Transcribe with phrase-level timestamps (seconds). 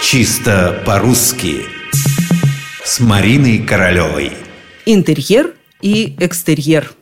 [0.00, 1.66] Чисто по-русски
[2.84, 4.32] С Мариной Королевой
[4.86, 6.92] Интерьер и экстерьер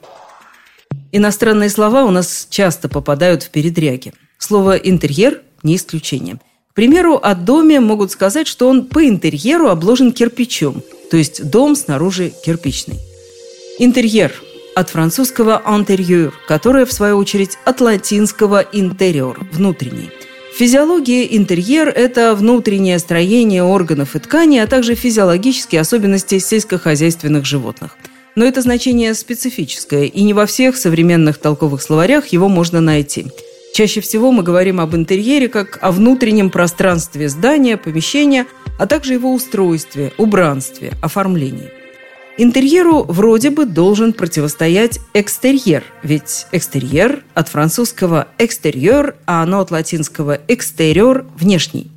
[1.13, 4.15] Иностранные слова у нас часто попадают в передряги.
[4.39, 6.41] Слово «интерьер» не исключение.
[6.71, 11.77] К примеру, о доме могут сказать, что он по интерьеру обложен кирпичом, то есть дом
[11.77, 12.99] снаружи кирпичный.
[13.79, 14.33] Интерьер
[14.75, 20.11] от французского «intérieur», которое, в свою очередь, от латинского «interior»– внутренний.
[20.57, 27.99] В физиологии интерьер– это внутреннее строение органов и тканей, а также физиологические особенности сельскохозяйственных животных.
[28.37, 33.27] Но это значение специфическое, и не во всех современных толковых словарях его можно найти.
[33.75, 38.47] Чаще всего мы говорим об интерьере как о внутреннем пространстве здания, помещения,
[38.79, 41.76] а также его устройстве, убранстве, оформлении.
[42.39, 50.39] Интерьеру вроде бы должен противостоять экстерьер, ведь экстерьер от французского «экстерьер», а оно от латинского
[50.47, 51.91] «экстерьер»– внешний.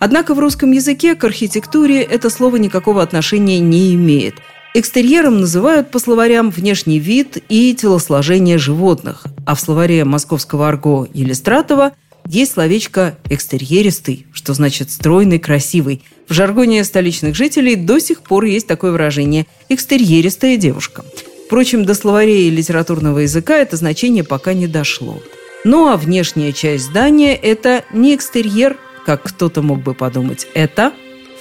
[0.00, 4.34] Однако в русском языке к архитектуре это слово никакого отношения не имеет.
[4.74, 11.92] Экстерьером называют по словарям внешний вид и телосложение животных, а в словаре московского арго Елистратова–
[12.26, 16.02] есть словечко «экстерьеристый», что значит «стройный, красивый».
[16.28, 21.04] В жаргоне столичных жителей до сих пор есть такое выражение «экстерьеристая девушка».
[21.46, 25.20] Впрочем, до словарей литературного языка это значение пока не дошло.
[25.64, 30.92] Ну а внешняя часть здания– это не экстерьер, как кто-то мог бы подумать, это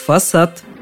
[0.05, 0.63] фасад–